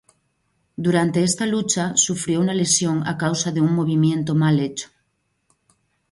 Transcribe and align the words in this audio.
Durante 0.85 1.23
esta 1.23 1.45
lucha 1.45 1.95
sufrió 1.95 2.39
una 2.39 2.55
lesión 2.55 3.05
a 3.07 3.19
causa 3.19 3.51
de 3.51 3.61
un 3.61 3.71
movimiento 3.75 4.33
mal 4.33 4.59
hecho. 4.59 4.89